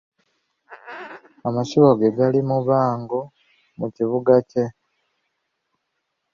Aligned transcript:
Amasiro 1.47 1.87
ge 1.99 2.09
gali 2.17 2.41
Mubango 2.49 3.19
mu 3.79 3.87
Kibuga 3.95 4.33
kye. 4.49 4.65